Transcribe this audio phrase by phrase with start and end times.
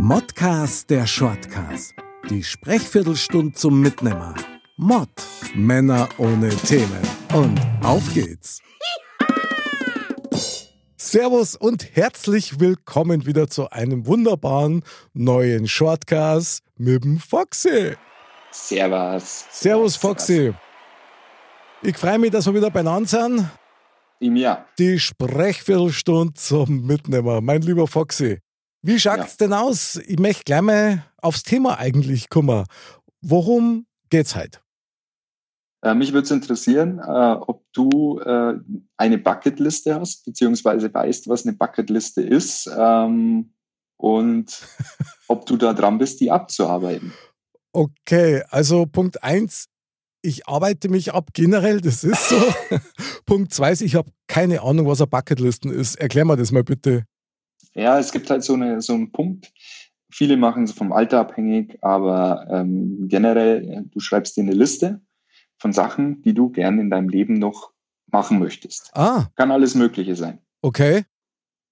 [0.00, 1.92] Modcast der Shortcast.
[2.30, 4.32] Die Sprechviertelstunde zum Mitnehmer.
[4.76, 5.08] Mod.
[5.56, 7.02] Männer ohne Themen.
[7.34, 8.62] Und auf geht's.
[10.96, 14.84] Servus und herzlich willkommen wieder zu einem wunderbaren
[15.14, 17.96] neuen Shortcast mit dem Foxy.
[18.52, 19.46] Servus.
[19.50, 20.54] Servus, Foxy.
[21.82, 23.50] Ich freue mich, dass wir wieder beieinander sind.
[24.20, 24.64] Im Jahr.
[24.78, 27.40] Die Sprechviertelstunde zum Mitnehmer.
[27.40, 28.38] Mein lieber Foxy.
[28.82, 29.46] Wie schaut's ja.
[29.46, 29.96] denn aus?
[30.06, 32.64] Ich möchte gleich mal aufs Thema eigentlich kommen.
[33.20, 34.60] Worum geht's heute?
[35.82, 38.54] Äh, mich würde es interessieren, äh, ob du äh,
[38.96, 43.52] eine Bucketliste hast, beziehungsweise weißt, was eine Bucketliste ist ähm,
[43.96, 44.66] und
[45.28, 47.12] ob du da dran bist, die abzuarbeiten.
[47.72, 49.66] Okay, also Punkt eins,
[50.22, 52.42] ich arbeite mich ab generell, das ist so.
[53.26, 55.94] Punkt zwei ist, ich habe keine Ahnung, was eine Bucketliste ist.
[55.96, 57.04] Erklär mir das mal bitte.
[57.78, 59.52] Ja, es gibt halt so, eine, so einen Punkt.
[60.10, 65.00] Viele machen es vom Alter abhängig, aber ähm, generell, du schreibst dir eine Liste
[65.58, 67.72] von Sachen, die du gern in deinem Leben noch
[68.10, 68.90] machen möchtest.
[68.94, 69.26] Ah.
[69.36, 70.38] Kann alles Mögliche sein.
[70.62, 71.04] Okay.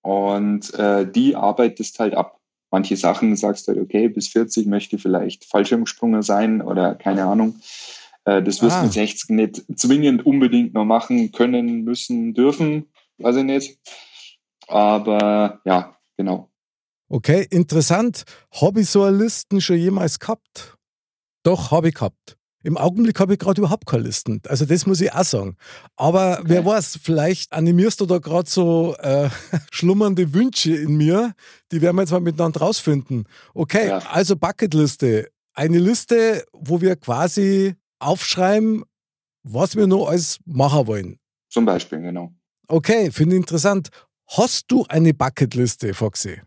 [0.02, 2.38] Und äh, die arbeitest halt ab.
[2.70, 7.24] Manche Sachen sagst du halt, okay, bis 40 möchte ich vielleicht Fallschirmsprung sein oder keine
[7.24, 7.56] Ahnung.
[8.24, 8.82] Äh, das wirst du ah.
[8.84, 12.86] mit 60 nicht zwingend unbedingt noch machen können, müssen, dürfen.
[13.18, 13.78] Weiß ich nicht.
[14.68, 16.50] Aber ja, genau.
[17.08, 18.24] Okay, interessant.
[18.60, 20.76] Habe ich so eine Listen schon jemals gehabt?
[21.44, 22.36] Doch, habe ich gehabt.
[22.64, 24.42] Im Augenblick habe ich gerade überhaupt keine Listen.
[24.48, 25.56] Also das muss ich auch sagen.
[25.94, 26.48] Aber okay.
[26.48, 29.30] wer weiß, vielleicht animierst du da gerade so äh,
[29.70, 31.32] schlummernde Wünsche in mir.
[31.70, 33.28] Die werden wir jetzt mal miteinander rausfinden.
[33.54, 33.98] Okay, ja.
[34.10, 35.30] also Bucketliste.
[35.54, 38.82] Eine Liste, wo wir quasi aufschreiben,
[39.44, 41.18] was wir noch alles machen wollen.
[41.48, 42.32] Zum Beispiel, genau.
[42.66, 43.90] Okay, finde ich interessant.
[44.28, 46.40] Hast du eine Bucketliste, Foxy?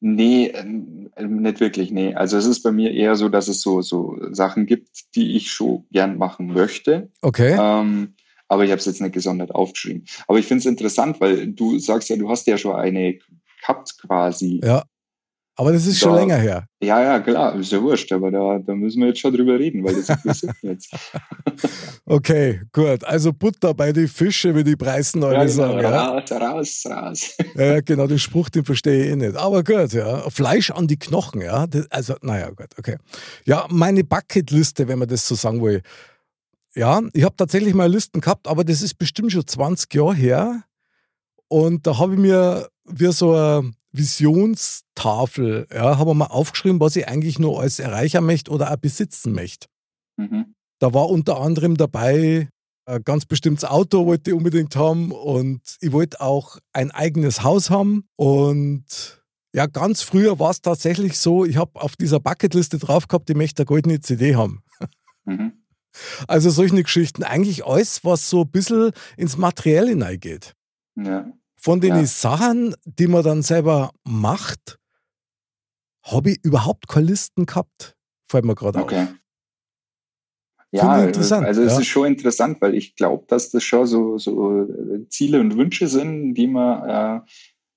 [0.00, 2.14] Nee, ähm, nicht wirklich, nee.
[2.14, 5.50] Also es ist bei mir eher so, dass es so, so Sachen gibt, die ich
[5.50, 7.10] schon gern machen möchte.
[7.22, 7.56] Okay.
[7.58, 8.14] Ähm,
[8.48, 10.04] aber ich habe es jetzt nicht gesondert aufgeschrieben.
[10.28, 13.18] Aber ich finde es interessant, weil du sagst ja, du hast ja schon eine
[13.60, 14.60] gehabt quasi.
[14.62, 14.84] Ja.
[15.56, 16.66] Aber das ist da, schon länger her.
[16.82, 19.84] Ja, ja, klar, ist ja wurscht, aber da, da müssen wir jetzt schon drüber reden,
[19.84, 20.90] weil das interessiert mich jetzt.
[22.06, 23.04] okay, gut.
[23.04, 25.84] Also Butter bei die Fische, wie die Preisen alle ja, genau, sagen.
[25.84, 26.38] Raus, ja?
[26.38, 27.36] raus, raus.
[27.54, 29.36] ja, genau, den Spruch, den verstehe ich eh nicht.
[29.36, 30.28] Aber gut, ja.
[30.28, 31.68] Fleisch an die Knochen, ja.
[31.68, 32.96] Das, also, naja, gut, okay.
[33.44, 35.82] Ja, meine Bucketliste, wenn man das so sagen will.
[36.74, 40.64] Ja, ich habe tatsächlich mal Listen gehabt, aber das ist bestimmt schon 20 Jahre her.
[41.46, 47.08] Und da habe ich mir wie so eine Visionstafel, ja, habe mal aufgeschrieben, was ich
[47.08, 49.68] eigentlich nur als erreichen möchte oder auch besitzen möchte.
[50.16, 50.54] Mhm.
[50.80, 52.48] Da war unter anderem dabei,
[52.86, 57.70] ein ganz bestimmtes Auto wollte ich unbedingt haben und ich wollte auch ein eigenes Haus
[57.70, 58.06] haben.
[58.16, 59.22] Und
[59.54, 63.36] ja, ganz früher war es tatsächlich so, ich habe auf dieser Bucketliste drauf gehabt, ich
[63.36, 64.62] möchte eine goldene CD haben.
[65.24, 65.64] Mhm.
[66.26, 70.54] Also solche Geschichten, eigentlich alles, was so ein bisschen ins Materielle hineingeht.
[70.96, 71.32] Ja.
[71.64, 72.04] Von den ja.
[72.04, 74.78] Sachen, die man dann selber macht,
[76.02, 77.96] habe ich überhaupt keine Listen gehabt.
[78.26, 79.04] Fällt mir gerade okay.
[79.04, 79.14] auf.
[80.72, 81.78] Ja, also es ja.
[81.78, 84.68] ist schon interessant, weil ich glaube, dass das schon so, so
[85.08, 87.30] Ziele und Wünsche sind, die man äh,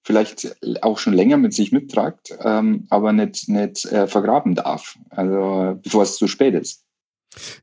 [0.03, 5.79] vielleicht auch schon länger mit sich mittragt, ähm, aber nicht, nicht äh, vergraben darf, also
[5.81, 6.83] bevor es zu spät ist.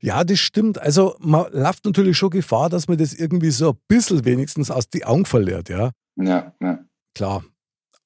[0.01, 0.81] Ja, das stimmt.
[0.81, 4.89] Also man läuft natürlich schon Gefahr, dass man das irgendwie so ein bisschen wenigstens aus
[4.89, 5.91] die Augen verliert, ja.
[6.17, 6.79] Ja, ja.
[7.15, 7.45] Klar.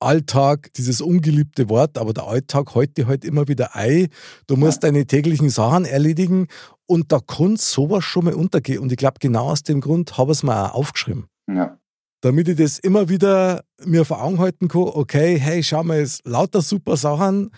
[0.01, 4.09] Alltag, dieses ungeliebte Wort, aber der Alltag heute halt immer wieder ein.
[4.47, 4.91] Du musst ja.
[4.91, 6.47] deine täglichen Sachen erledigen
[6.87, 8.79] und da kann sowas schon mal untergehen.
[8.81, 11.27] Und ich glaube, genau aus dem Grund habe ich es mir auch aufgeschrieben.
[11.49, 11.79] Ja.
[12.21, 16.21] Damit ich das immer wieder mir vor Augen halten kann, okay, hey, schau mal, es
[16.25, 17.51] lauter super Sachen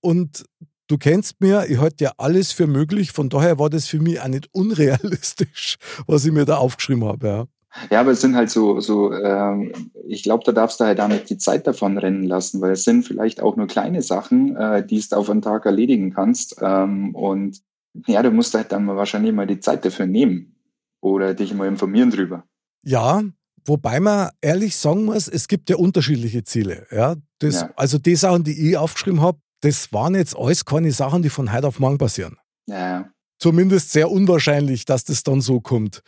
[0.00, 0.44] und
[0.88, 4.20] du kennst mir, ich halte ja alles für möglich, von daher war das für mich
[4.20, 5.76] auch nicht unrealistisch,
[6.06, 7.26] was ich mir da aufgeschrieben habe.
[7.26, 7.46] Ja.
[7.90, 11.28] Ja, aber es sind halt so, so ähm, ich glaube, da darfst du halt damit
[11.30, 15.00] die Zeit davon rennen lassen, weil es sind vielleicht auch nur kleine Sachen, äh, die
[15.00, 16.56] du auf einen Tag erledigen kannst.
[16.60, 17.60] Ähm, und
[18.06, 20.56] ja, du musst halt dann wahrscheinlich mal die Zeit dafür nehmen
[21.00, 22.44] oder dich mal informieren drüber.
[22.82, 23.22] Ja,
[23.64, 26.86] wobei man ehrlich sagen muss, es gibt ja unterschiedliche Ziele.
[26.90, 27.70] Ja, das, ja.
[27.76, 31.52] Also die Sachen, die ich aufgeschrieben habe, das waren jetzt alles keine Sachen, die von
[31.52, 32.36] heute auf morgen passieren.
[32.66, 33.10] Ja.
[33.38, 36.02] Zumindest sehr unwahrscheinlich, dass das dann so kommt.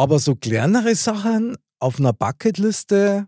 [0.00, 3.26] Aber so kleinere Sachen auf einer Bucketliste,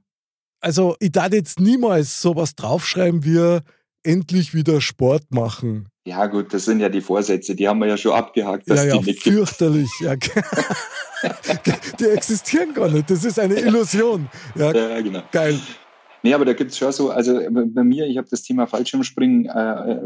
[0.63, 3.59] also ich darf jetzt niemals sowas draufschreiben wie
[4.03, 5.91] endlich wieder Sport machen.
[6.07, 8.71] Ja, gut, das sind ja die Vorsätze, die haben wir ja schon abgehakt.
[8.71, 9.91] Dass ja, ja, die fürchterlich.
[10.01, 10.17] Ja.
[12.01, 13.11] die existieren gar nicht.
[13.11, 14.31] Das ist eine Illusion.
[14.55, 15.23] Ja, ja genau.
[15.31, 15.61] Geil.
[16.23, 19.45] Nee, aber da gibt es schon so, also bei mir, ich habe das Thema Fallschirmspringen
[19.45, 20.01] äh, äh,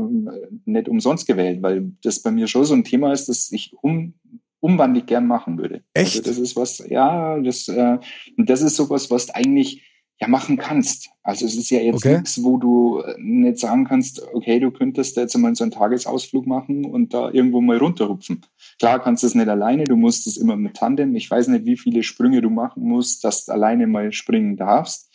[0.65, 4.15] nicht umsonst gewählt, weil das bei mir schon so ein Thema ist, das ich um,
[4.61, 5.83] umwandlich gern machen würde.
[5.95, 6.17] Also Echt?
[6.19, 7.99] Also das ist was, ja, das, äh,
[8.37, 9.83] das ist sowas, was eigentlich
[10.19, 11.11] ja machen kannst.
[11.23, 12.15] Also es ist ja jetzt okay.
[12.15, 16.47] nichts, wo du äh, nicht sagen kannst, okay, du könntest jetzt mal so einen Tagesausflug
[16.47, 18.43] machen und da irgendwo mal runterhupfen.
[18.79, 21.15] Klar kannst du es nicht alleine, du musst es immer mit Tandem.
[21.17, 25.11] Ich weiß nicht, wie viele Sprünge du machen musst, dass du alleine mal springen darfst.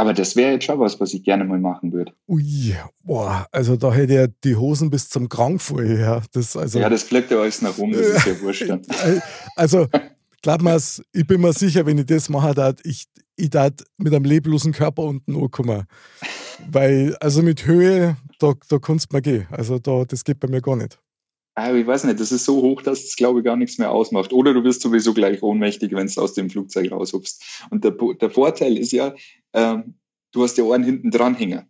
[0.00, 2.14] Aber das wäre jetzt schon was, was ich gerne mal machen würde.
[2.26, 2.74] Ui,
[3.04, 5.98] boah, also da hätte er die Hosen bis zum Krank vorher.
[5.98, 8.64] Ja, das, also, ja, das fleckt ja alles nach oben, das ist ja wurscht.
[9.56, 9.88] Also,
[10.40, 10.80] glaub mir,
[11.12, 14.72] ich bin mir sicher, wenn ich das mache, dat, ich, ich dat mit einem leblosen
[14.72, 15.84] Körper unten ankommen.
[16.70, 19.48] Weil, also mit Höhe, da, da kannst du mal gehen.
[19.50, 20.98] Also da, das geht bei mir gar nicht.
[21.56, 23.90] Ah, ich weiß nicht, das ist so hoch, dass es, glaube ich, gar nichts mehr
[23.90, 24.32] ausmacht.
[24.32, 27.66] Oder du wirst sowieso gleich ohnmächtig, wenn du aus dem Flugzeug raushupst.
[27.68, 29.14] Und der, der Vorteil ist ja,
[29.52, 29.94] ähm,
[30.32, 31.66] du hast ja einen hinten dranhängen.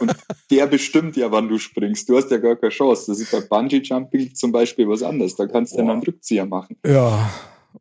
[0.00, 0.12] und
[0.50, 2.08] der bestimmt ja, wann du springst.
[2.08, 3.06] Du hast ja gar keine Chance.
[3.08, 5.34] Das ist bei Bungee Jumping zum Beispiel was anderes.
[5.34, 6.76] Da kannst du dann einen Rückzieher machen.
[6.86, 7.30] Ja,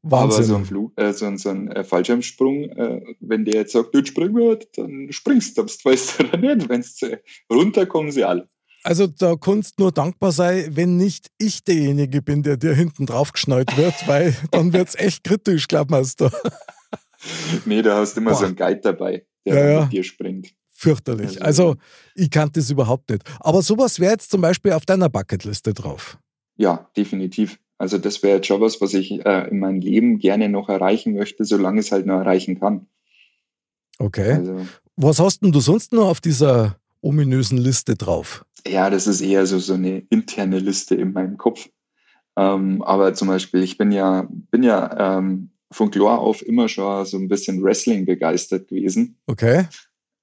[0.02, 0.36] Wahnsinn.
[0.36, 3.74] Aber so ein, Flug, äh, so ein, so ein äh, Fallschirmsprung, äh, wenn der jetzt
[3.74, 5.64] sagt, du spring wird, dann springst du.
[5.64, 6.70] Weißt du dann nicht.
[6.70, 7.00] Wenn es
[7.52, 8.48] runter kommen sie alle.
[8.84, 13.34] Also da kannst nur dankbar sein, wenn nicht ich derjenige bin, der dir hinten drauf
[13.34, 16.32] geschnallt wird, weil dann wird es echt kritisch, glaub mal da.
[17.66, 18.38] nee, da hast du immer Boah.
[18.38, 19.82] so einen Guide dabei, der ja, ja.
[19.82, 20.54] mit dir springt.
[20.72, 21.44] Fürchterlich.
[21.44, 21.76] Also, also
[22.16, 23.24] ich kannte das überhaupt nicht.
[23.42, 26.18] Aber sowas wäre jetzt zum Beispiel auf deiner Bucketliste drauf.
[26.56, 27.60] Ja, definitiv.
[27.78, 31.14] Also das wäre jetzt schon was, was ich äh, in meinem Leben gerne noch erreichen
[31.14, 32.88] möchte, solange es halt noch erreichen kann.
[33.98, 34.34] Okay.
[34.34, 38.46] Also, was hast denn du sonst noch auf dieser ominösen Liste drauf?
[38.68, 41.70] Ja, das ist eher so, so eine interne Liste in meinem Kopf.
[42.38, 47.06] Ähm, aber zum Beispiel, ich bin ja, bin ja ähm, von Chlor auf immer schon
[47.06, 49.18] so ein bisschen Wrestling begeistert gewesen.
[49.28, 49.66] Okay.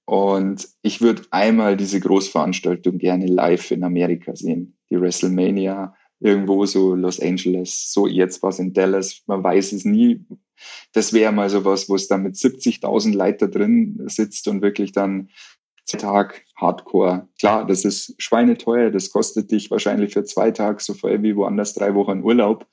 [0.06, 4.76] Und ich würde einmal diese Großveranstaltung gerne live in Amerika sehen.
[4.90, 10.25] Die WrestleMania, irgendwo so Los Angeles, so jetzt was in Dallas, man weiß es nie.
[10.93, 14.92] Das wäre mal so was, wo es dann mit 70.000 Leiter drin sitzt und wirklich
[14.92, 15.28] dann
[15.87, 17.29] Tag Hardcore.
[17.38, 21.75] Klar, das ist schweineteuer, das kostet dich wahrscheinlich für zwei Tage so viel wie woanders
[21.75, 22.67] drei Wochen Urlaub.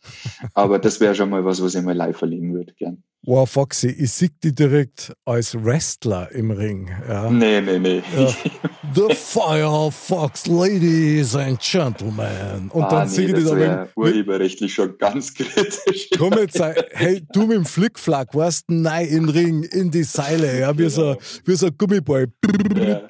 [0.54, 3.04] Aber das wäre schon mal was, was ich mal live erleben würde, gern.
[3.26, 6.92] Wow, Foxy, ich sehe dich direkt als Wrestler im Ring.
[7.08, 7.32] Ja.
[7.32, 8.04] Nee, nee, nee.
[8.18, 8.28] Ja.
[8.94, 12.70] The Firefox, Ladies and Gentlemen.
[12.70, 16.10] Und ah, dann nee, singe ich da mit, urheberrechtlich schon ganz kritisch.
[16.18, 16.62] Komm jetzt,
[16.92, 20.84] hey, du mit dem Flickflack, warst nein in den Ring, in die Seile, ja, wie,
[20.84, 20.90] genau.
[20.90, 22.28] so, wie so ein Gummiball.
[22.76, 23.04] Ja.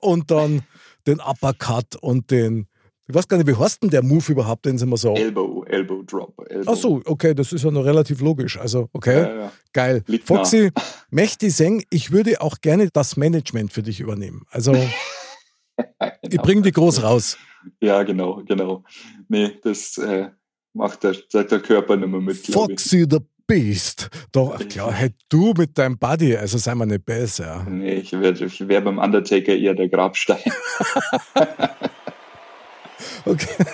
[0.00, 0.62] Und dann
[1.06, 2.66] den Uppercut und den
[3.08, 5.14] ich weiß gar nicht, wie heißt denn der Move überhaupt, den sie mal so.
[5.14, 6.34] Elbow, Elbow Drop.
[6.50, 6.70] Elbow.
[6.70, 8.58] Ach so, okay, das ist ja noch relativ logisch.
[8.58, 9.52] Also, okay, ja, ja.
[9.72, 10.04] geil.
[10.06, 10.70] Liegt Foxy,
[11.10, 14.42] Mächti Seng, ich würde auch gerne das Management für dich übernehmen.
[14.50, 14.88] Also, genau.
[16.22, 17.38] ich bringe die groß raus.
[17.80, 18.84] Ja, genau, genau.
[19.28, 20.28] Nee, das äh,
[20.74, 22.36] macht der, der Körper nicht mehr mit.
[22.36, 24.10] Foxy the Beast.
[24.30, 27.66] Doch, klar, hey, du mit deinem Buddy, also sei mal nicht besser.
[27.66, 30.52] Nee, ich wäre ich wär beim Undertaker eher der Grabstein.
[33.24, 33.64] Okay.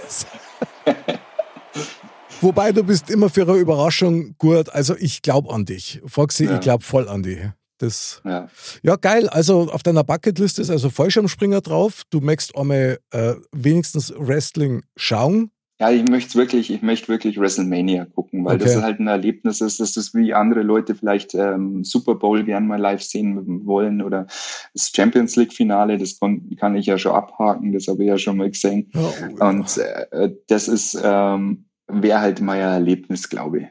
[2.40, 4.68] Wobei du bist immer für eine Überraschung gut.
[4.70, 6.02] Also ich glaube an dich.
[6.06, 6.54] Foxy, ja.
[6.54, 7.38] ich glaube voll an dich.
[7.78, 8.48] Das, ja.
[8.82, 8.96] ja.
[8.96, 9.28] geil.
[9.28, 12.02] Also auf deiner Bucketliste ist also Fallschirmspringer drauf.
[12.10, 15.50] Du möchtest einmal äh, wenigstens Wrestling schauen.
[15.80, 18.64] Ja, ich möchte wirklich, ich möchte wirklich WrestleMania gucken, weil okay.
[18.64, 22.68] das halt ein Erlebnis ist, dass das wie andere Leute vielleicht ähm, Super Bowl gern
[22.68, 24.28] mal live sehen wollen oder
[24.72, 28.36] das Champions League Finale, das kann ich ja schon abhaken, das habe ich ja schon
[28.36, 28.88] mal gesehen.
[28.94, 29.48] Oh, ja.
[29.48, 33.66] Und äh, das ist, ähm, wäre halt mal ein Erlebnis, glaube ich.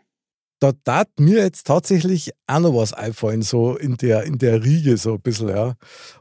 [0.60, 4.98] Da tat mir jetzt tatsächlich auch noch was einfallen, so in der, in der Riege
[4.98, 5.76] so ein bisschen, ja.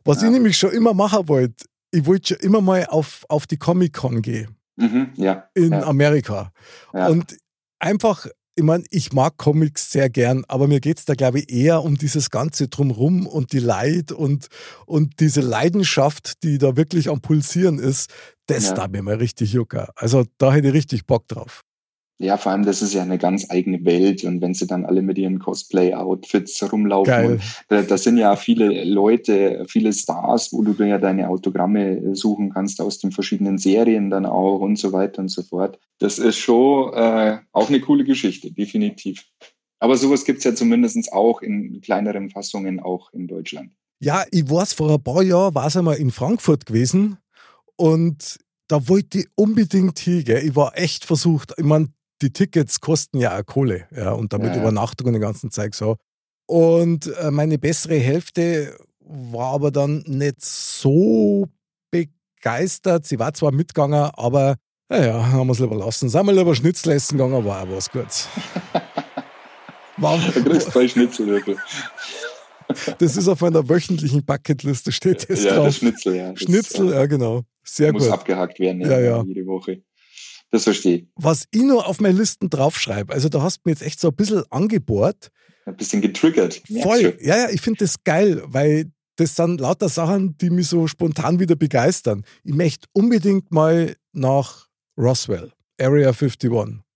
[0.05, 0.29] Was ja.
[0.29, 4.23] ich nämlich schon immer machen wollte, ich wollte schon immer mal auf, auf die Comic-Con
[4.23, 4.57] gehen.
[4.77, 5.83] Mhm, ja, in ja.
[5.85, 6.53] Amerika.
[6.93, 7.09] Ja.
[7.09, 7.37] Und
[7.79, 11.53] einfach, ich meine, ich mag Comics sehr gern, aber mir geht es da, glaube ich,
[11.53, 14.49] eher um dieses Ganze drumrum und die Leid und,
[14.87, 18.11] und diese Leidenschaft, die da wirklich am Pulsieren ist,
[18.47, 18.75] das ja.
[18.75, 19.93] da mir mal richtig jucker.
[19.97, 21.63] Also da hätte ich richtig Bock drauf.
[22.23, 24.23] Ja, vor allem, das ist ja eine ganz eigene Welt.
[24.23, 29.65] Und wenn sie dann alle mit ihren Cosplay-Outfits rumlaufen, da, da, sind ja viele Leute,
[29.69, 34.61] viele Stars, wo du ja deine Autogramme suchen kannst aus den verschiedenen Serien dann auch
[34.61, 35.81] und so weiter und so fort.
[35.99, 39.25] Das ist schon äh, auch eine coole Geschichte, definitiv.
[39.81, 43.73] Aber sowas gibt es ja zumindest auch in kleineren Fassungen auch in Deutschland.
[43.99, 47.19] Ja, ich weiß, vor ein paar Jahren war es einmal in Frankfurt gewesen
[47.75, 48.39] und
[48.69, 50.25] da wollte ich unbedingt hin.
[50.25, 50.47] Gell.
[50.47, 51.53] Ich war echt versucht.
[51.59, 51.89] Ich meine,
[52.23, 54.61] die Tickets kosten ja auch Kohle, ja, und damit ja.
[54.61, 55.97] Übernachtung und den ganzen Zeug so.
[56.47, 61.49] Und äh, meine bessere Hälfte war aber dann nicht so
[61.91, 63.07] begeistert.
[63.07, 64.57] Sie war zwar mitgegangen, aber
[64.89, 66.09] naja, haben wir es lieber lassen.
[66.09, 68.29] Sind wir lieber Schnitzel essen gegangen, war auch was Gutes.
[69.99, 71.43] War, du kriegst zwei Schnitzel.
[72.99, 75.75] Das ist auf einer wöchentlichen Bucketliste, steht das ja, drauf.
[75.75, 76.37] Schnitzel, ja.
[76.37, 77.43] Schnitzel, ja, genau.
[77.63, 78.11] Sehr muss gut.
[78.11, 79.83] Muss abgehakt werden, ja, ja, jede Woche.
[80.53, 81.07] Das verstehe ich.
[81.17, 84.09] Was ich nur auf meine Listen draufschreibe, also da hast du mir jetzt echt so
[84.09, 85.31] ein bisschen angebohrt.
[85.65, 86.63] Ein bisschen getriggert.
[86.83, 87.17] Voll.
[87.21, 91.41] Ja, ja, ich finde das geil, weil das sind lauter Sachen, die mich so spontan
[91.41, 92.25] wieder begeistern.
[92.45, 94.69] Ich möchte unbedingt mal nach
[94.99, 96.51] Roswell, Area 51.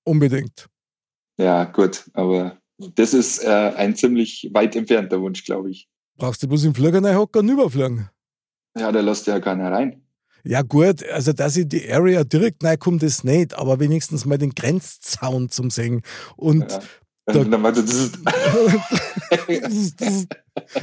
[0.04, 0.68] Unbedingt.
[1.38, 5.88] Ja, gut, aber das ist äh, ein ziemlich weit entfernter Wunsch, glaube ich.
[6.18, 8.10] Brauchst du bloß im Flieger reinhocken und überfliegen?
[8.78, 10.05] Ja, da lässt ja keiner rein.
[10.46, 14.54] Ja, gut, also dass ich die Area direkt reinkomme, das nicht, aber wenigstens mal den
[14.54, 16.02] Grenzzaun zum Singen.
[16.36, 16.80] Und ja.
[17.26, 18.24] Da, dann meinte, das ist.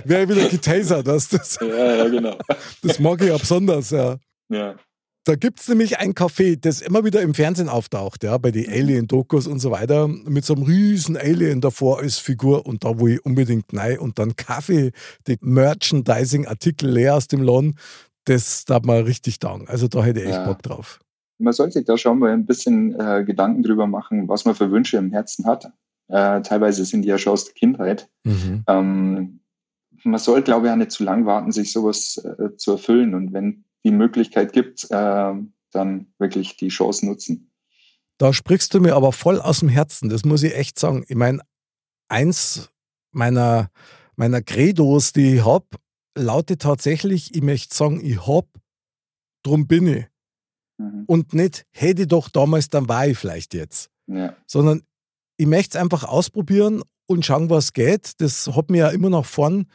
[0.04, 1.58] Wäre wieder getasert, was das?
[1.62, 2.38] Ja, ja, genau.
[2.82, 4.18] Das mag ich ja besonders, ja.
[4.50, 4.76] Ja.
[5.24, 8.66] Da gibt es nämlich ein Café, das immer wieder im Fernsehen auftaucht, ja, bei den
[8.66, 8.74] mhm.
[8.74, 13.08] Alien-Dokus und so weiter, mit so einem riesen Alien davor als Figur und da wo
[13.08, 14.92] ich unbedingt nein und dann Kaffee,
[15.28, 17.78] die Merchandising-Artikel leer aus dem Laden,
[18.26, 19.68] das darf man richtig danken.
[19.68, 20.46] Also da hätte ich echt ja.
[20.46, 21.00] Bock drauf.
[21.40, 24.72] Man sollte sich da schon mal ein bisschen äh, Gedanken drüber machen, was man für
[24.72, 25.66] Wünsche im Herzen hat.
[26.08, 28.10] Äh, teilweise sind die ja schon aus der Kindheit.
[28.24, 28.64] Mhm.
[28.68, 29.40] Ähm,
[30.04, 33.16] man soll, glaube ich, auch nicht zu lang warten, sich sowas äh, zu erfüllen.
[33.16, 35.34] Und wenn die Möglichkeit gibt, äh,
[35.72, 37.52] dann wirklich die Chance nutzen.
[38.18, 41.04] Da sprichst du mir aber voll aus dem Herzen, das muss ich echt sagen.
[41.08, 41.42] Ich meine,
[42.10, 42.70] eins
[43.12, 43.70] meiner,
[44.16, 45.66] meiner Credos, die ich habe,
[46.16, 48.48] lautet tatsächlich, ich möchte sagen, ich habe,
[49.44, 50.06] drum bin ich.
[50.78, 51.04] Mhm.
[51.08, 53.90] Und nicht, hätte ich doch damals, dann war ich vielleicht jetzt.
[54.08, 54.36] Ja.
[54.48, 54.84] Sondern
[55.38, 58.22] ich möchte es einfach ausprobieren und schauen, was geht.
[58.22, 59.68] Das hat mir ja immer nach vorn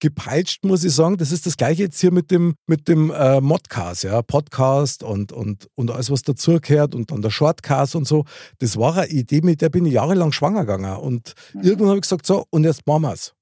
[0.00, 1.18] gepeitscht, muss ich sagen.
[1.18, 5.30] Das ist das gleiche jetzt hier mit dem, mit dem äh, Modcast, ja, Podcast und,
[5.30, 8.24] und, und alles, was dazugehört und dann der Shortcast und so.
[8.58, 10.96] Das war eine Idee, mit der bin ich jahrelang schwanger gegangen.
[10.96, 11.60] Und mhm.
[11.60, 13.34] irgendwann habe ich gesagt, so, und jetzt machen wir es.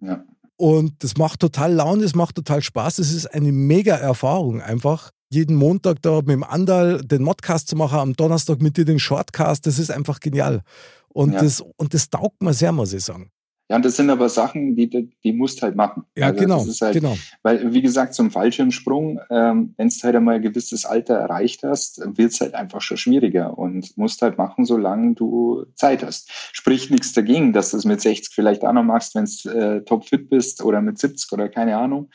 [0.00, 0.24] Ja.
[0.60, 2.96] Und das macht total Laune, das macht total Spaß.
[2.96, 5.10] Das ist eine mega Erfahrung einfach.
[5.30, 8.98] Jeden Montag da mit dem Andal den Modcast zu machen, am Donnerstag mit dir den
[8.98, 10.60] Shortcast, das ist einfach genial.
[11.08, 11.40] Und, ja.
[11.40, 13.30] das, und das taugt mir sehr, muss ich sagen.
[13.70, 16.02] Ja, und das sind aber Sachen, die, die musst halt machen.
[16.16, 17.16] Ja, also genau, halt, genau.
[17.44, 22.00] Weil, wie gesagt, zum Fallschirmsprung, ähm, wenn du halt einmal ein gewisses Alter erreicht hast,
[22.18, 26.32] wird es halt einfach schon schwieriger und musst halt machen, solange du Zeit hast.
[26.52, 29.84] Spricht nichts dagegen, dass du es mit 60 vielleicht auch noch machst, wenn du äh,
[29.84, 32.10] topfit bist oder mit 70 oder keine Ahnung.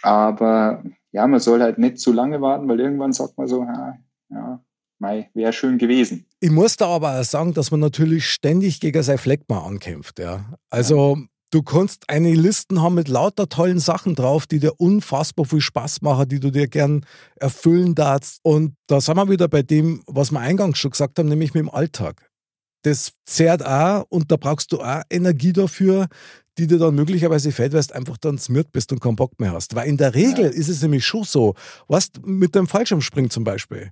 [0.00, 3.98] Aber ja, man soll halt nicht zu lange warten, weil irgendwann sagt man so, ja,
[4.30, 4.64] ja
[5.00, 6.26] wäre schön gewesen.
[6.40, 10.18] Ich muss da aber auch sagen, dass man natürlich ständig gegen sein Fleckma ankämpft.
[10.18, 10.54] Ja.
[10.70, 11.22] Also ja.
[11.50, 16.02] du kannst eine Listen haben mit lauter tollen Sachen drauf, die dir unfassbar viel Spaß
[16.02, 17.04] machen, die du dir gern
[17.36, 18.40] erfüllen darfst.
[18.42, 21.62] Und da sind wir wieder bei dem, was wir eingangs schon gesagt haben, nämlich mit
[21.62, 22.30] dem Alltag.
[22.82, 26.06] Das zehrt auch und da brauchst du auch Energie dafür,
[26.58, 29.52] die dir dann möglicherweise fällt, weil du einfach dann smirt bist und keinen Bock mehr
[29.52, 29.74] hast.
[29.74, 30.50] Weil in der Regel ja.
[30.50, 31.54] ist es nämlich schon so,
[31.88, 33.90] was mit dem Fallschirmspringen zum Beispiel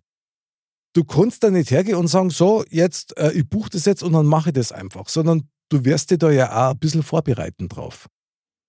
[0.95, 4.13] du kannst da nicht hergehen und sagen, so, jetzt, äh, ich buche das jetzt und
[4.13, 7.69] dann mache ich das einfach, sondern du wirst dir da ja auch ein bisschen vorbereiten
[7.69, 8.09] drauf.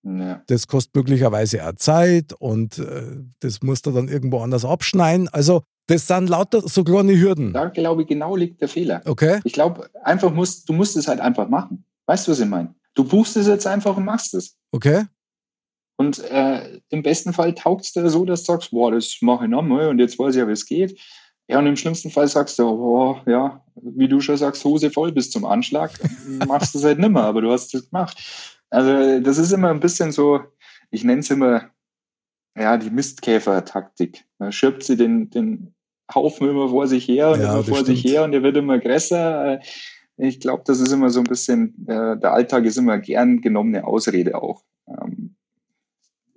[0.02, 0.42] Ja.
[0.46, 5.28] Das kostet möglicherweise auch Zeit und äh, das musst du dann irgendwo anders abschneiden.
[5.28, 7.52] Also, das sind lauter so kleine Hürden.
[7.52, 9.02] Da glaube ich, genau liegt der Fehler.
[9.04, 9.40] Okay.
[9.44, 11.84] Ich glaube, einfach musst, du musst es halt einfach machen.
[12.06, 12.74] Weißt du, was ich meine?
[12.94, 14.56] Du buchst es jetzt einfach und machst es.
[14.72, 15.04] Okay.
[15.96, 19.44] Und äh, im besten Fall taugt es dir so, dass du sagst, boah, das mache
[19.44, 21.00] ich nochmal und jetzt weiß ich ja, wie es geht.
[21.48, 25.12] Ja, und im schlimmsten Fall sagst du, oh, ja, wie du schon sagst, Hose voll
[25.12, 25.92] bis zum Anschlag,
[26.48, 28.18] machst du es halt nimmer, aber du hast es gemacht.
[28.68, 30.40] Also das ist immer ein bisschen so,
[30.90, 31.70] ich nenne es immer,
[32.56, 34.24] ja, die Mistkäfer-Taktik.
[34.38, 35.74] Man schirbt sie den, den
[36.12, 37.86] Haufen immer vor sich her und ja, immer vor stimmt.
[37.86, 39.60] sich her und der wird immer größer.
[40.16, 43.84] Ich glaube, das ist immer so ein bisschen, äh, der Alltag ist immer gern genommene
[43.84, 44.62] Ausrede auch.
[44.88, 45.36] Ähm,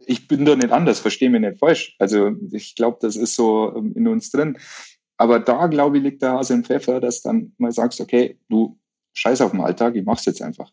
[0.05, 1.95] ich bin da nicht anders, verstehe mich nicht falsch.
[1.99, 4.57] Also ich glaube, das ist so ähm, in uns drin.
[5.19, 8.79] Aber da, glaube ich, liegt der Hase im Pfeffer, dass dann mal sagst, okay, du
[9.13, 10.71] scheiß auf den Alltag, ich mach's jetzt einfach.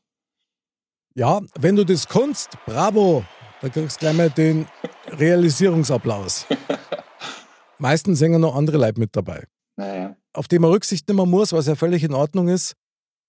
[1.16, 3.24] Ja, wenn du das kannst, bravo,
[3.60, 4.68] da kriegst du gleich mal den
[5.08, 6.46] Realisierungsapplaus.
[7.78, 9.44] Meistens ja noch andere Leute mit dabei.
[9.76, 10.16] Naja.
[10.32, 12.74] Auf die man Rücksicht nehmen muss, was ja völlig in Ordnung ist.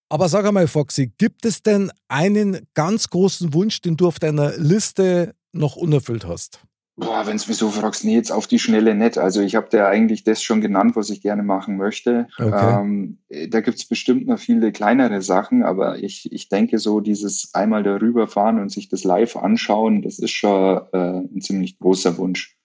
[0.10, 4.56] Aber sag einmal, Foxy, gibt es denn einen ganz großen Wunsch, den du auf deiner
[4.58, 6.62] Liste noch unerfüllt hast?
[7.00, 9.20] Boah, wenn du mich so fragst, nee, jetzt auf die Schnelle nicht.
[9.20, 12.28] Also ich habe dir eigentlich das schon genannt, was ich gerne machen möchte.
[12.40, 12.82] Okay.
[12.82, 17.84] Ähm, da gibt's bestimmt noch viele kleinere Sachen, aber ich, ich denke so, dieses einmal
[17.84, 22.58] darüber fahren und sich das live anschauen, das ist schon äh, ein ziemlich großer Wunsch.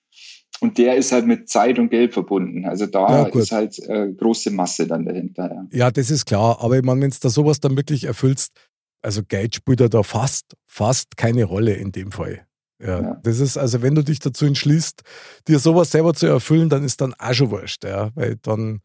[0.60, 2.64] Und der ist halt mit Zeit und Geld verbunden.
[2.64, 5.50] Also da ja, ist halt äh, große Masse dann dahinter.
[5.52, 5.78] Ja.
[5.78, 6.58] ja, das ist klar.
[6.62, 8.52] Aber ich meine, wenn du da sowas dann wirklich erfüllst,
[9.02, 12.46] also Geld spielt da fast, fast keine Rolle in dem Fall.
[12.84, 15.02] Ja, ja, das ist, also wenn du dich dazu entschließt,
[15.46, 18.80] dir sowas selber zu erfüllen, dann ist dann auch schon wurscht, ja, weil dann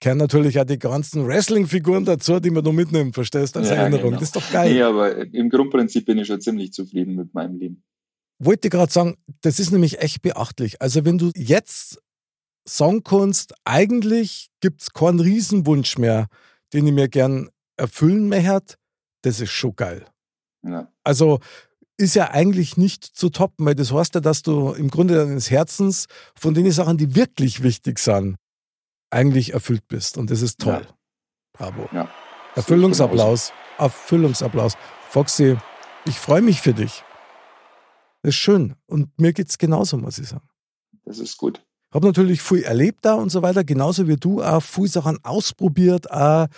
[0.00, 4.10] kennen natürlich auch die ganzen Wrestling-Figuren dazu, die man noch mitnimmt, verstehst, als ja, Erinnerung.
[4.10, 4.20] Genau.
[4.20, 4.72] Das ist doch geil.
[4.72, 7.84] Nee, aber im Grundprinzip bin ich schon ziemlich zufrieden mit meinem Leben.
[8.38, 10.82] Wollte gerade sagen, das ist nämlich echt beachtlich.
[10.82, 12.02] Also wenn du jetzt
[13.04, 16.26] kannst, eigentlich gibt es keinen Riesenwunsch mehr,
[16.72, 18.74] den ich mir gern erfüllen möchte,
[19.22, 20.04] das ist schon geil.
[20.62, 20.92] Ja.
[21.04, 21.38] Also
[21.98, 25.50] ist ja eigentlich nicht zu toppen, weil das heißt ja, dass du im Grunde deines
[25.50, 26.06] Herzens
[26.38, 28.36] von den Sachen, die wirklich wichtig sind,
[29.10, 30.18] eigentlich erfüllt bist.
[30.18, 30.82] Und das ist toll.
[30.86, 30.94] Ja.
[31.52, 31.88] Bravo.
[31.92, 32.08] Ja.
[32.54, 33.52] Erfüllungsapplaus.
[33.78, 34.76] Erfüllungsapplaus.
[35.08, 35.56] Foxy,
[36.04, 37.02] ich freue mich für dich.
[38.22, 38.74] Das ist schön.
[38.86, 40.48] Und mir geht es genauso, muss ich sagen.
[41.04, 41.64] Das ist gut.
[41.88, 45.24] Ich habe natürlich viel erlebt da und so weiter, genauso wie du auch viel Sachen
[45.24, 46.48] ausprobiert, auch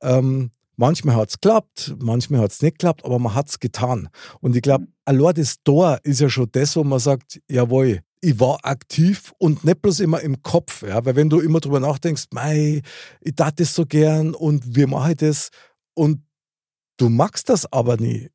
[0.00, 4.08] ähm, Manchmal hat es geklappt, manchmal hat es nicht geklappt, aber man hat es getan.
[4.40, 8.40] Und ich glaube, allein das Tor ist ja schon das, wo man sagt, jawohl, ich
[8.40, 10.82] war aktiv und nicht bloß immer im Kopf.
[10.82, 11.04] Ja?
[11.04, 12.80] Weil wenn du immer drüber nachdenkst, mei,
[13.20, 15.50] ich tat das so gern und wie mache ich das?
[15.92, 16.22] Und
[16.96, 18.30] du magst das aber nie.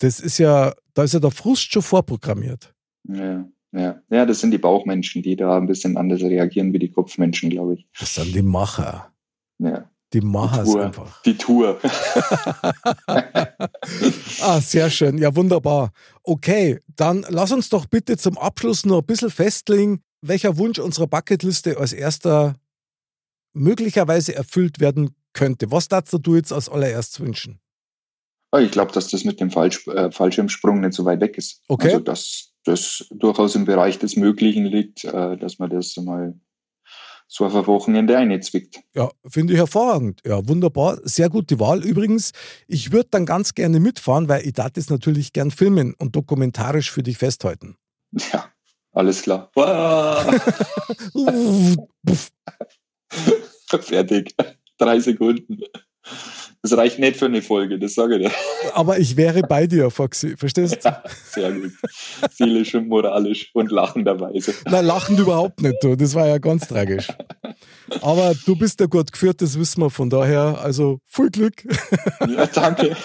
[0.00, 2.74] Das ist ja, da ist ja der Frust schon vorprogrammiert.
[3.08, 3.48] Ja.
[3.72, 4.02] Ja.
[4.10, 7.76] ja, das sind die Bauchmenschen, die da ein bisschen anders reagieren wie die Kopfmenschen, glaube
[7.76, 7.88] ich.
[7.98, 9.10] Das sind die Macher.
[9.58, 9.90] Ja.
[10.12, 11.22] Die machen es einfach.
[11.22, 11.78] Die Tour.
[14.40, 15.18] ah, sehr schön.
[15.18, 15.92] Ja, wunderbar.
[16.22, 21.06] Okay, dann lass uns doch bitte zum Abschluss noch ein bisschen festlegen, welcher Wunsch unserer
[21.06, 22.56] Bucketliste als erster
[23.52, 25.70] möglicherweise erfüllt werden könnte.
[25.70, 27.60] Was darfst du jetzt als allererst wünschen?
[28.50, 31.60] Ah, ich glaube, dass das mit dem Fallsch äh, Fallschirmsprung nicht so weit weg ist.
[31.68, 31.88] Okay.
[31.88, 36.34] Also, dass das durchaus im Bereich des Möglichen liegt, äh, dass man das mal
[37.28, 38.80] so auf ein Wochenende einzwickt.
[38.94, 40.22] Ja, finde ich hervorragend.
[40.26, 40.98] Ja, wunderbar.
[41.04, 41.84] Sehr gute Wahl.
[41.84, 42.32] Übrigens,
[42.66, 47.02] ich würde dann ganz gerne mitfahren, weil ich das natürlich gern filmen und dokumentarisch für
[47.02, 47.76] dich festhalten.
[48.32, 48.50] Ja,
[48.92, 49.50] alles klar.
[53.80, 54.34] Fertig.
[54.78, 55.60] Drei Sekunden.
[56.62, 58.34] Das reicht nicht für eine Folge, das sage ich dir.
[58.74, 61.02] Aber ich wäre bei dir, Foxy, verstehst du?
[61.30, 61.72] Sehr gut.
[62.32, 64.52] Seelisch und moralisch und lachenderweise.
[64.66, 65.94] Nein, lachend überhaupt nicht, du.
[65.94, 67.08] Das war ja ganz tragisch.
[68.00, 70.58] Aber du bist ja gut geführt, das wissen wir von daher.
[70.60, 71.64] Also viel Glück.
[72.28, 72.96] Ja, danke.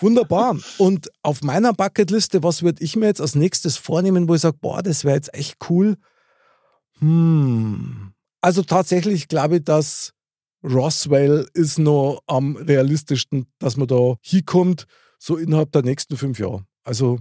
[0.00, 0.56] Wunderbar.
[0.78, 4.56] Und auf meiner Bucketliste, was würde ich mir jetzt als nächstes vornehmen, wo ich sage,
[4.60, 5.96] boah, das wäre jetzt echt cool?
[7.00, 8.12] Hm.
[8.40, 10.13] Also tatsächlich glaube ich, dass
[10.64, 14.86] Roswell ist noch am realistischsten, dass man da hinkommt,
[15.18, 16.64] so innerhalb der nächsten fünf Jahre.
[16.84, 17.18] Also,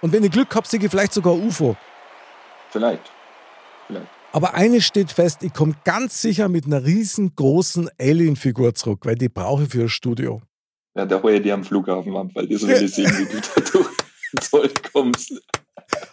[0.00, 1.76] und wenn ich Glück habe, sehe ich vielleicht sogar UFO.
[2.70, 3.10] Vielleicht.
[3.86, 4.06] Vielleicht.
[4.32, 9.28] Aber eines steht fest, ich komme ganz sicher mit einer riesengroßen Alien-Figur zurück, weil die
[9.28, 10.42] brauche ich für ein Studio.
[10.96, 13.40] Ja, da hole ich die am Flughafen ab, weil die so will sehen, wie du
[13.40, 13.88] da durch
[14.40, 15.32] Zoll kommst.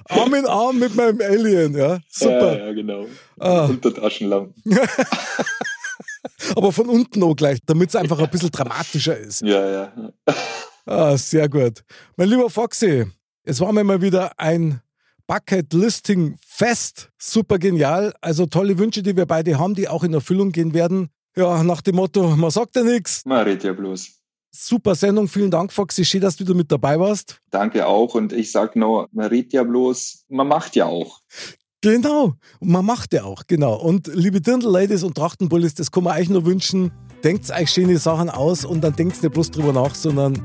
[0.09, 1.99] Arm in Arm mit meinem Alien, ja.
[2.09, 2.57] Super.
[2.57, 3.05] Ja, ja genau.
[3.39, 3.65] Ah.
[3.65, 4.53] Unter Taschenlampen.
[6.55, 9.41] Aber von unten auch gleich, damit es einfach ein bisschen dramatischer ist.
[9.41, 10.11] Ja, ja.
[10.85, 11.83] Ah, sehr gut.
[12.17, 13.05] Mein lieber Foxy,
[13.43, 14.81] es war mir mal wieder ein
[15.27, 17.09] Bucket Listing Fest.
[17.17, 18.13] Super genial.
[18.21, 21.09] Also tolle Wünsche, die wir beide haben, die auch in Erfüllung gehen werden.
[21.35, 23.23] Ja, nach dem Motto, man sagt ja nichts.
[23.25, 24.21] Man redet ja bloß.
[24.53, 26.03] Super Sendung, vielen Dank, Foxy.
[26.03, 27.39] Schön, dass du wieder mit dabei warst.
[27.51, 28.15] Danke auch.
[28.15, 31.21] Und ich sag nur, man redet ja bloß, man macht ja auch.
[31.81, 33.73] Genau, man macht ja auch, genau.
[33.73, 36.91] Und liebe Dirndl-Ladies und Trachtenbullis, das kann man euch nur wünschen.
[37.23, 40.39] Denkt euch schöne Sachen aus und dann denkt nicht bloß drüber nach, sondern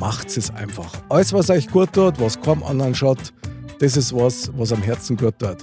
[0.00, 0.92] macht es einfach.
[1.08, 3.32] Alles, was euch gut tut, was kaum anderen schaut,
[3.78, 5.58] das ist was, was am Herzen gut tut.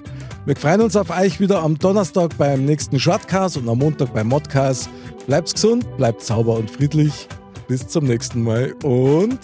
[0.45, 4.27] Wir freuen uns auf euch wieder am Donnerstag beim nächsten Shortcast und am Montag beim
[4.27, 4.89] Modcast.
[5.25, 7.27] Bleibt gesund, bleibt sauber und friedlich.
[7.67, 9.39] Bis zum nächsten Mal und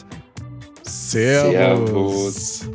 [0.84, 2.60] Servus.
[2.62, 2.70] Servus.